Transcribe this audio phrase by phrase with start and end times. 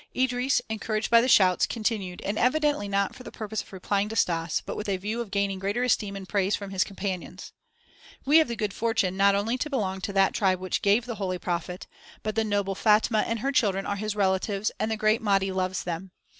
[0.15, 4.15] Idris, encouraged by the shouts, continued, and evidently not for the purpose of replying to
[4.15, 7.53] Stas, but with a view of gaining greater esteem and praise from his companions.
[8.25, 11.17] "We have the good fortune not only to belong to that tribe which gave the
[11.21, 11.85] holy prophet,
[12.23, 15.83] but the noble Fatma and her children are his relatives and the great Mahdi loves
[15.83, 16.09] them.